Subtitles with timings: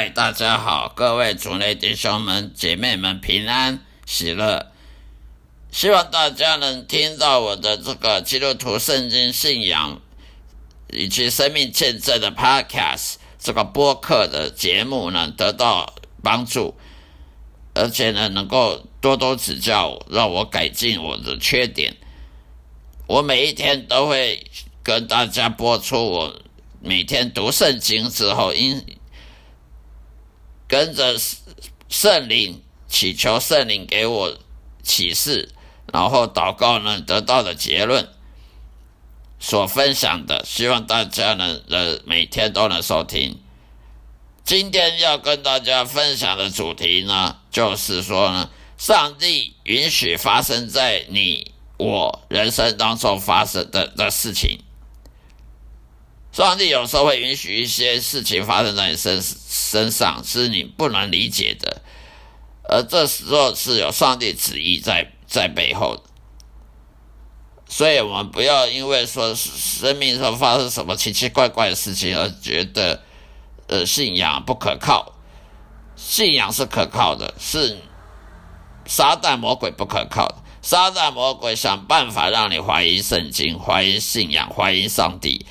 [0.00, 4.72] 嗨，大家好，各位主内弟兄们、姐妹们平安喜乐。
[5.70, 10.00] 希望大家能听到我的这个基督徒圣经信仰
[10.88, 16.74] 以及生命见证的 Podcast 这个播客的节目呢，得到帮助，
[17.74, 21.94] 而且呢，能够多多指教，让我改进我的缺点。
[23.06, 24.46] 我每一天都会
[24.82, 26.40] 跟大家播出我
[26.80, 28.82] 每天读圣经之后，因
[30.70, 31.16] 跟着
[31.88, 34.38] 圣灵祈求圣灵给我
[34.84, 35.48] 启示，
[35.92, 38.08] 然后祷告呢，得到的结论
[39.40, 43.36] 所分享的，希望大家能，呃，每天都能收听。
[44.44, 54.60] 今天要跟大家分享的主题呢，就是说呢，上帝允许发生在你我人生当中发生的的事情。
[56.32, 59.20] 上帝有时候会允许一些事情发生在你身
[59.70, 61.80] 身上，是你不能理解的，
[62.64, 66.02] 而这时候是有上帝旨意在在背后的。
[67.68, 73.04] 所以，我们不要因为说生命上发生什么奇奇怪怪的事情而觉得
[73.68, 75.14] 呃信仰不可靠。
[75.94, 77.78] 信仰是可靠的，是
[78.86, 80.34] 撒旦魔鬼不可靠的。
[80.62, 85.46] 撒旦魔鬼想办法让你怀疑圣经、怀疑信仰、怀疑上帝。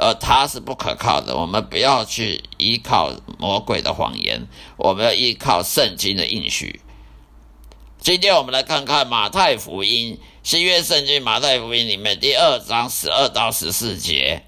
[0.00, 4.48] 而他是不可靠的，我们不要去依靠魔鬼的谎言，
[4.78, 6.80] 我们要依靠圣经的应许。
[7.98, 14.42] 今天我们来看看马太福音，新约圣经马太福音里面第二章十二到十四节。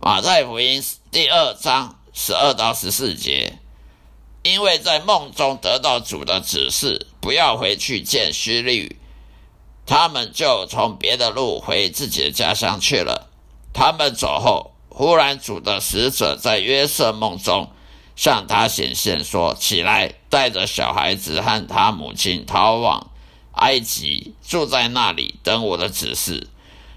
[0.00, 3.58] 马太福音第二章十二到十四节，
[4.44, 8.98] 因为在梦中得到主的指示，不要回去见希律，
[9.84, 13.31] 他们就从别的路回自己的家乡去了。
[13.72, 17.70] 他们走后，忽然主的使者在约瑟梦中
[18.14, 23.10] 向他显现，说：“起来，带着小孩子和他母亲逃往
[23.52, 26.48] 埃及，住在那里，等我的指示。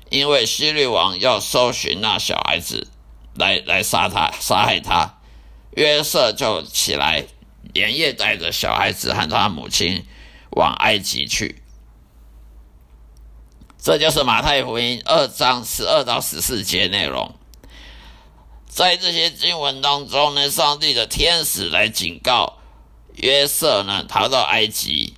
[0.10, 2.90] 因为希律王要搜寻那小孩子，
[3.34, 5.18] 来来杀他，杀害他。”
[5.76, 7.26] 约瑟就起来，
[7.74, 10.06] 连夜带着小孩子和他母亲
[10.52, 11.62] 往埃及去。
[13.86, 17.36] 这就是马太福音二章十二到十四节内容。
[18.68, 22.58] 在这些经文当中呢，上帝的天使来警告
[23.14, 25.14] 约瑟呢，逃到埃及，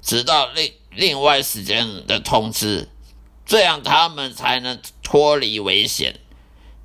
[0.00, 2.88] 直到另另外时间的通知，
[3.44, 6.20] 这样他们才能脱离危险。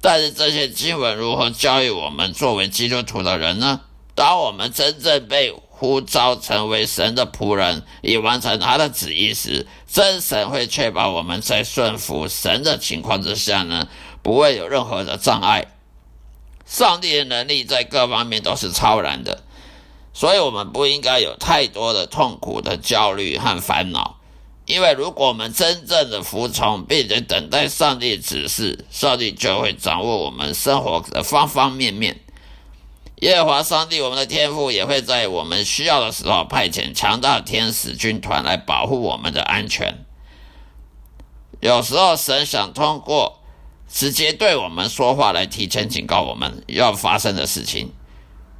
[0.02, 3.80] 但是这些经文如何教育我们作为基督徒的人呢？
[4.16, 13.90] 当我们真正被呼召成为神的仆人，以完成他的旨意时，真神会确保我们在顺服神的情况之下呢，
[14.24, 15.66] 不会有任何的障碍。
[16.66, 19.44] 上帝的能力在各方面都是超然的，
[20.14, 24.18] 所以我们不应该有太多的痛苦的焦虑和烦恼，
[24.66, 32.22] 因为如果我们真正的服从并且等待上帝指示，上帝就会掌握我们生活的方方面面。
[33.22, 40.06] 耶和华上帝，我们的天父也会在我们需要的时候派遣强大的天使军团来保护我们的安全。
[41.62, 43.40] 有时候，神想通过
[43.90, 47.94] 直接对我们说话来提前警告我们要发生的事情，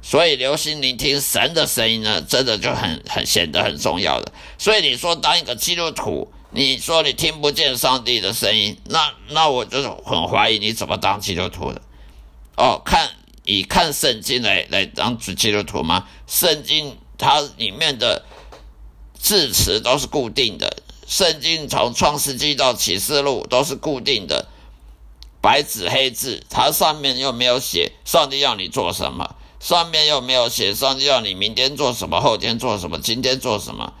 [0.00, 4.32] 所以留心聆听神的声音呢，真的就很很显得很重要的。
[4.56, 11.82] 所以你说当一个基督徒，你说你听不见上帝的声音，那那我就很怀疑你怎么当基督徒的。
[12.56, 13.10] 哦，看。
[13.46, 16.06] 以看圣经来来当主基督徒吗？
[16.26, 18.24] 圣经它里面的
[19.18, 24.48] 字词都是固定的，圣经从创世纪到启示录都是固定的，
[25.40, 33.94] 白纸黑字，它上面又没有写上帝要你做什么，上面又没有写上帝要你明天做什么，后天做什么，今天做什么，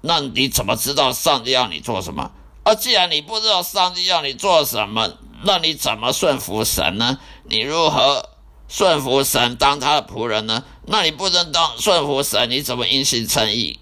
[0.00, 2.30] 那你怎么知道上帝要你做什么？
[2.62, 5.12] 而既然你不知道上帝要你做什么，
[5.42, 7.18] 那你怎么顺服神呢？
[7.44, 8.28] 你如何
[8.68, 10.64] 顺服神当他的仆人呢？
[10.86, 13.78] 那你不能当顺服神，你怎么因信称义？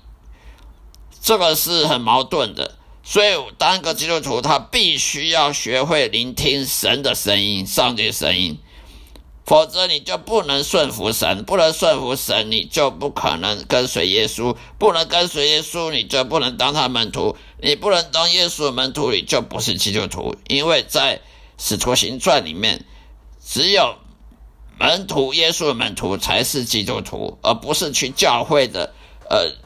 [1.23, 2.77] 这个是很矛盾的。
[3.03, 8.59] 所以当一个基督徒，他必须要学会聆听神的声音，上帝的声音，
[9.45, 21.21] 否则你就不能顺服神，不能顺服神，你就不可能跟随耶稣，不能跟随耶稣，你就不能当他门徒，你不能当耶稣的门徒，你就不是基督徒，因为在
[21.59, 22.85] 使徒行传里面，
[23.45, 23.97] 只有
[24.79, 28.93] 门徒耶稣的门徒才是基督徒，而不是去教会的。
[29.29, 29.57] 呃，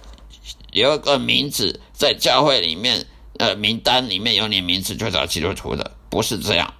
[0.72, 3.06] 有一个名字在教会里面，
[3.38, 6.74] 呃，名单里面有你名字就叫基督徒的，不是这样。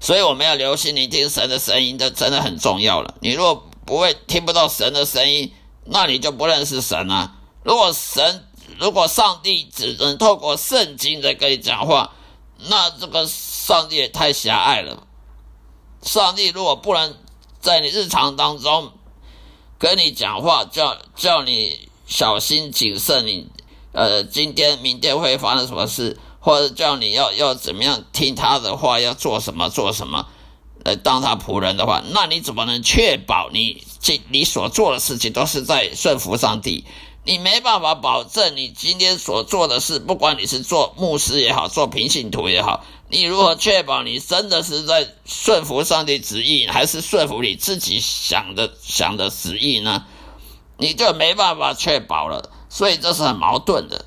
[0.00, 3.14] 所以我们要留心聆听神的声音，这真的很重要了。
[3.20, 5.52] 你如果不会听不到神的声音，
[5.86, 7.36] 那你就不认识神啊。
[7.62, 8.44] 如果神，
[8.78, 12.12] 如果上帝只能透过圣经在跟你讲话，
[12.58, 15.06] 那这个上帝也太狭隘了。
[16.02, 17.14] 上帝如果不能
[17.60, 18.92] 在你日常当中
[19.78, 23.48] 跟你讲话，叫叫你小心谨慎你，
[23.92, 26.18] 呃，今天明天会发生什么事？
[26.40, 30.26] 或者叫你要要怎么样听他的话，要做什么做什么，
[30.84, 36.84] 呃，当他仆人的话，那你怎么能确保你这你所做的事情都是在顺服上帝？
[37.24, 50.04] 你没办法保证你今天所做的事，不管你是做牧师也好，做平信徒也好，你如何确保你真的是在顺服上帝旨意，还是顺服你自己想的想的旨意呢？
[50.76, 54.04] 你就没办法确保了，所以这是很矛盾的。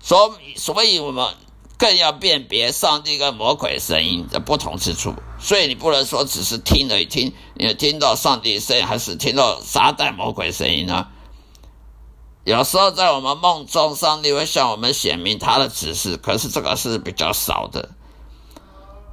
[0.00, 1.34] 所以，所以我们
[1.76, 5.14] 更要辨别上帝跟魔鬼声音的不同之处。
[5.40, 11.08] 所以你不能说只是听了一听，你听到上帝声音，还是听到撒旦魔鬼声音呢？
[12.44, 17.88] 有时候在我们梦中，上帝会向我们显明他的指示，可是这个是比较少的。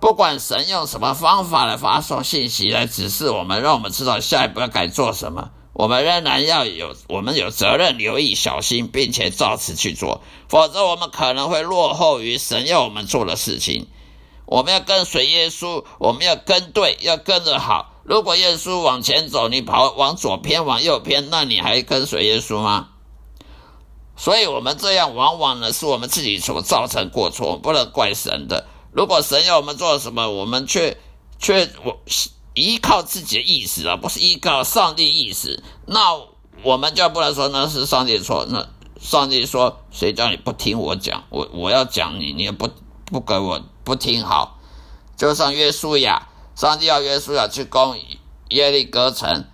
[0.01, 5.51] 不管神用什么方法来发送信息来指示我们，让我们知道下一步要该做什么。
[5.73, 13.87] 我们仍然要有，我们有责任留意、小心，并且照此去做，否则我们可能会落后于神要我们做的事情。
[14.45, 17.93] 我们要跟随耶稣，我们要跟对，要跟着好。
[18.03, 22.89] 如果耶稣往前走，你跑往左偏、往右偏，那你还跟随耶稣吗？
[24.21, 28.67] 所以，我们这样往往呢，是我们自己所造成过错，不能怪神的。
[28.91, 30.97] 如果神要我们做什么，我们却
[31.39, 31.97] 却我。
[32.53, 36.19] 依靠自己的意识，而不是依靠上帝意识，那
[36.63, 38.45] 我们就不能说那是上帝错。
[38.49, 38.67] 那
[38.99, 41.23] 上帝说：“谁叫你不听我讲？
[41.29, 42.69] 我我要讲你，你也不
[43.05, 44.59] 不给我不听好。”
[45.15, 47.97] 就像约书亚，上帝要约书亚去攻
[48.49, 49.45] 耶利哥城，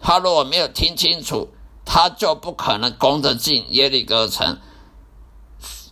[0.00, 1.48] 他如果没有听清楚，
[1.84, 4.58] 他就不可能攻得进耶利哥城。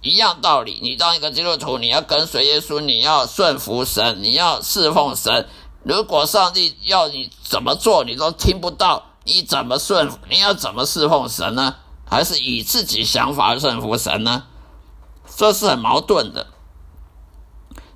[0.03, 5.47] 一样道理，你当一个基督徒，你要跟随耶稣，你要顺服神，你要侍奉神。
[5.83, 10.19] 如果上帝要你怎么做，你都听不到，你怎么顺服？
[10.31, 11.77] 你要怎么侍奉神呢？
[12.09, 14.45] 还是以自己想法顺服神呢？
[15.37, 16.47] 这是很矛盾的。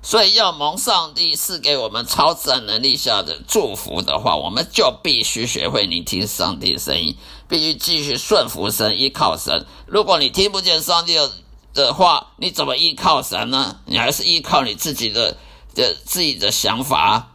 [0.01, 9.65] 所以，要蒙上帝赐给我们超自然能力下的祝福的话，我们就必须学会聆听上帝的声音，必须继续顺服神，依靠神。
[9.87, 11.17] 如果你听不见上帝
[11.73, 13.79] 的话，你怎么依靠神呢？
[13.85, 15.37] 你还是依靠你自己的
[15.73, 17.31] 的自己的想法。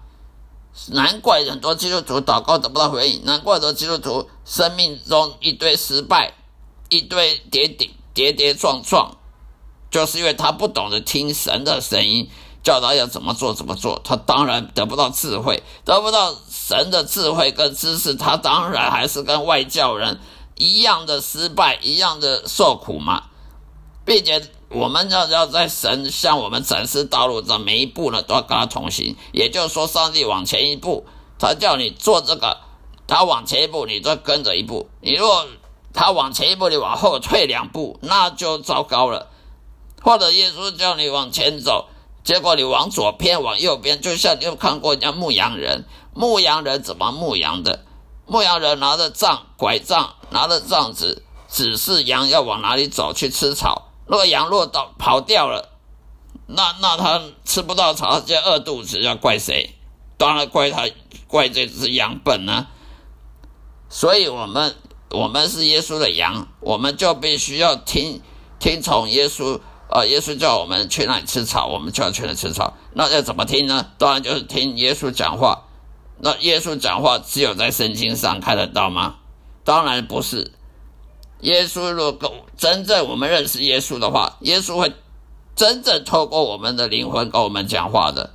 [0.89, 6.33] 难怪很多基督徒祷告得不到回应，难怪很多基督徒生命中一堆失败，
[6.89, 9.17] 一堆跌跌跌跌撞撞，
[9.91, 12.31] 就是因为他不懂得听神的声音，
[12.63, 20.19] 教导要怎么做怎么做，他当然得不到智慧，得不到神的智慧跟知识，他当然还是跟外教人
[20.57, 23.25] 一样的失败，一样的受苦嘛，
[24.05, 24.51] 并且。
[24.73, 29.17] 我们要要在神向我们展示道路的每一步呢，都要跟他同行。
[29.33, 31.05] 也就是说，上帝往前一步，
[31.41, 32.57] 他叫你做这个，
[33.09, 34.89] 他往前一步，你就跟着一步。
[35.01, 35.45] 你如果
[35.93, 39.27] 他往前一步，你往后退两步，那就糟糕了。
[40.03, 41.89] 或者耶稣叫你往前走，
[42.23, 47.87] 结果你往左偏，往右边，就像你有看过人家牧羊人，牧羊人怎么牧羊的？
[48.27, 53.91] 牧羊人拿着杖、拐杖，拿着杖子，指示羊要往哪里走去吃草。
[54.07, 55.71] 若羊落到跑掉了，
[56.47, 59.75] 那那他吃不到草，就饿肚子，要怪谁？
[60.17, 60.89] 当然怪他，
[61.27, 62.71] 怪这只羊笨呢、啊。
[63.89, 64.77] 所以，我们
[65.11, 68.21] 我们是耶稣的羊，我们就必须要听
[68.59, 69.61] 听从耶稣。
[69.91, 72.75] 啊，耶稣叫我们去那里吃草，我们就要去那里吃草。
[72.95, 73.87] 那要怎么听呢？
[73.99, 75.65] 当然就是听耶稣讲话。
[76.21, 79.17] 那耶稣讲话只有在圣经上看得到吗？
[79.65, 80.53] 当然不是。
[81.41, 84.93] 耶稣如果真正我们认识耶稣的话，耶稣会
[85.57, 88.31] 真正透过我们的灵魂跟我们讲话的。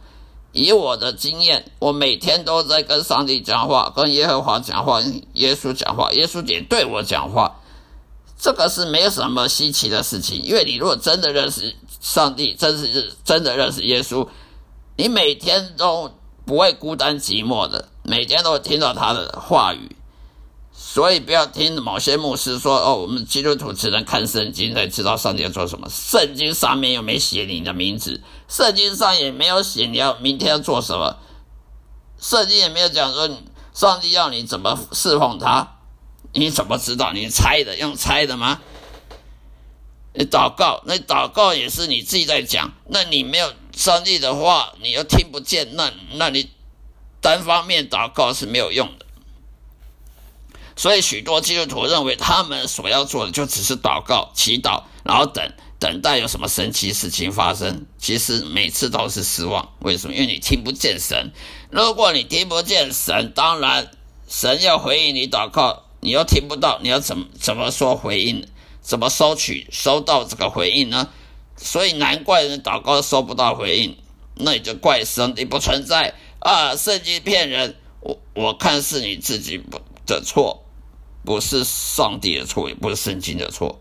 [0.52, 5.00] 以我的经验，我每天都在跟上帝讲话，跟耶和华讲话，
[5.34, 7.58] 耶稣讲话，耶稣也对我讲话。
[8.38, 14.28] 这个是没有什么稀奇的事情，因为你如果真的认识上帝，真是真的认识耶稣，
[14.98, 16.12] 你每天都
[16.46, 19.96] 不会孤单寂寞的，每天都会听到他的话语。
[20.78, 25.88] 所以不要听某些牧师说哦，我们基督徒只能看圣经才知道上帝要做什么。
[25.90, 31.18] 圣经上面又没写你的名字，圣经上也没有写你要明天要做什么，
[32.20, 33.30] 圣经也没有讲说
[33.74, 35.75] 上帝要你怎么侍奉他，
[36.36, 37.12] 你怎么知道？
[37.14, 38.62] 你猜的，用猜的吗？
[40.14, 46.52] 你祷告，那祷告也是你自己在讲，那你没有上帝的话你又听不见，那那你
[47.20, 49.06] 单方面祷告是没有用的。
[50.78, 57.86] 所以许多基督徒认为他们所要做的就只是祷告、祈祷，然后等等待有什么神奇事情发生。
[57.98, 59.74] 其实每次都是失望。
[59.80, 60.14] 为什么？
[60.14, 61.32] 因为你听不见神。
[61.72, 63.90] 如果你听不见神，当然
[64.28, 68.48] 神要回应你祷告，你又听不到，你要怎么怎么说回应？
[68.80, 71.10] 怎么收取收到这个回应呢？
[71.58, 73.98] 所以难怪人祷告收不到回应，
[74.36, 76.76] 那你就怪上帝不存在啊！
[76.76, 79.60] 圣经骗人，我我看是你自己
[80.06, 80.64] 的错，
[81.24, 83.80] 不是上帝的错，也不是圣经的错。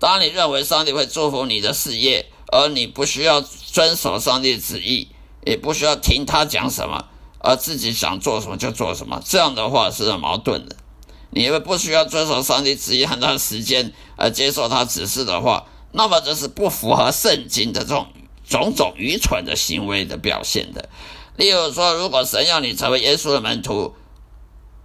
[0.00, 5.06] 当你认为上帝会祝福你的事业，而你不需要遵守上帝旨意，
[5.44, 7.06] 也不需要听他讲什么，
[7.38, 10.74] 而自己想做什么就做什么，这样的话是很矛盾的。
[11.36, 15.66] 你因为不需要遵守上帝旨意很长时间而接受他指示的话。
[15.92, 18.06] 那么这是不符合圣经的这种
[18.48, 20.88] 种种愚蠢的行为的表现的。
[21.36, 23.94] 例如说，如果神要你成为耶稣的门徒，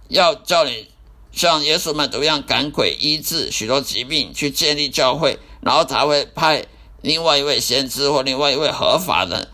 [0.08, 0.88] 要叫你
[1.32, 6.66] 像耶稣门徒一样赶鬼、医治许多疾病，去建立教会，然后才会派
[7.00, 9.48] 另外一位先知或另外一位合法的、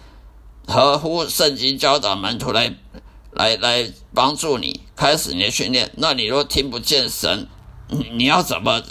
[0.66, 2.74] 合乎圣经教导门徒来
[3.38, 5.90] 来来帮助你开始你的训练。
[5.96, 7.48] 那你若听不见神，
[7.88, 8.82] 你要怎么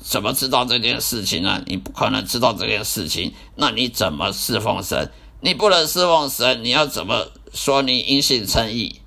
[0.00, 1.62] 怎么知道这件事情呢？
[1.66, 5.10] 你不可能知道这件事情，那你怎么侍奉神？
[5.40, 9.00] 你不能侍奉神，你要怎么说你因信称义？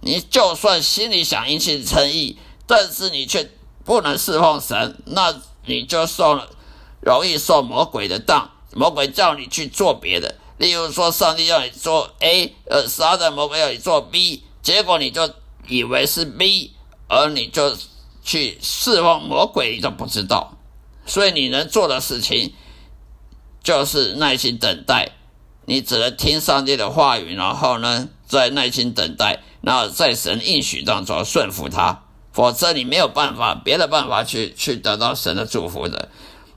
[0.00, 3.50] 你就算心里想因信称义，但是你却
[3.84, 5.34] 不能侍奉神，那
[5.66, 6.48] 你就受了
[7.00, 8.50] 容易受魔鬼的当。
[8.74, 15.28] 魔鬼叫你去做别的，例如说上帝要你做 A，呃，撒旦魔鬼要你做 B，结果你就
[15.68, 16.72] 以为是 B，
[17.08, 17.76] 而你就。
[18.24, 20.56] 去侍奉魔鬼，你都不知道，
[21.04, 22.54] 所以你能做的事情
[23.64, 25.10] 就是耐心等待。
[25.64, 32.04] 你只能听上帝的话语，然后呢，再耐心等待，然后在神应许当中顺服他。
[32.32, 36.08] 否则你没有办法，别的办法去去得到神的祝福的。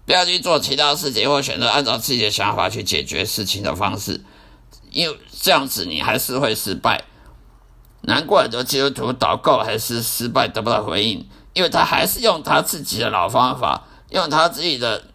[0.05, 4.23] 不要去做其他事情，或选择按照自己的想法去解决事情的方式，
[4.91, 7.03] 因为这样子你还是会失败。
[8.01, 11.27] 难怪很多基督徒祷告还是失败，得不到回应。
[11.53, 15.05] 因为他还是用他自己的老方法，用他自己的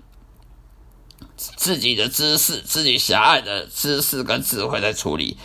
[1.37, 5.37] 自己的知识、自己狭隘的知识跟智慧在处理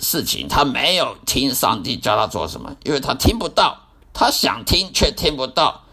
[0.00, 0.48] 事情。
[0.48, 5.84] 他没有听上帝教他做什么，因为他听不到，他想听却听不到。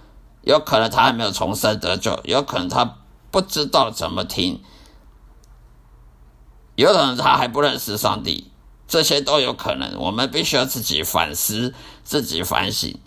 [0.48, 3.00] 有可能他还没有重生得救，有可能他
[3.32, 4.64] 不知道怎么听，
[6.76, 8.50] 有可能他还不认识上帝，
[8.88, 10.00] 这些都有可能。
[10.00, 11.76] 我们必须要自己反思，
[12.06, 12.98] 自己反省。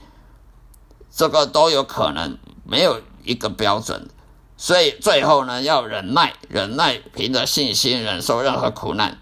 [1.10, 4.10] 这个都有可能，没有一个标准，
[4.58, 9.18] 所以最后呢，要忍耐，忍耐，凭着信心忍受任何苦难、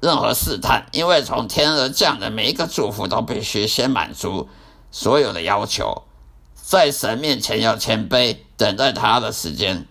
[0.00, 4.48] 任何试探，因为从天而降的每一个祝福都必须先满足
[4.90, 6.05] 所有的要求，
[6.66, 9.86] 在神面前要谦卑，等待他的时间，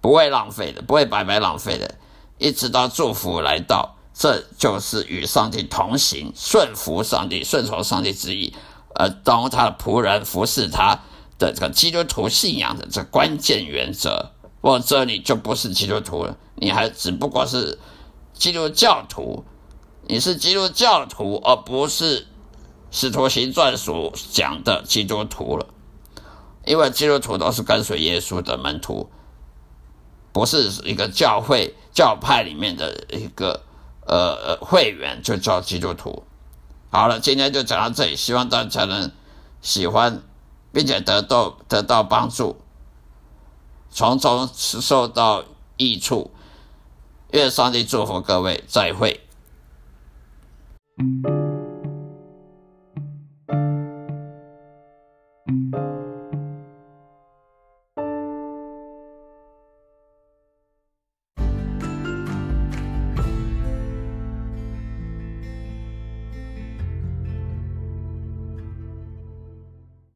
[0.00, 1.94] 不会浪费的，不会白白浪费的，
[2.38, 8.52] 一直到祝福来到，这就是与上帝同行，顺服上帝，顺从上帝旨意。
[8.96, 10.98] 呃，当他的仆人服侍他
[11.38, 17.78] 的这个基督徒信仰的这关键原则，或者你就不是基督徒了，你还只不过是
[18.32, 19.44] 基督教徒，
[20.08, 22.26] 你是基督教徒，而不是
[22.90, 25.68] 使徒行传所讲的基督徒了。
[26.66, 29.08] 因为基督徒都是跟随耶稣的门徒，
[30.32, 33.62] 不是一个教会教派里面的一个
[34.06, 36.24] 呃会员就叫基督徒。
[36.90, 39.10] 好了，今天就讲到这里，希望大家能
[39.62, 40.22] 喜欢，
[40.72, 42.56] 并且得到得到帮助，
[43.90, 45.44] 从中受到
[45.76, 46.32] 益处。
[47.32, 49.20] 愿上帝祝福各位，再会。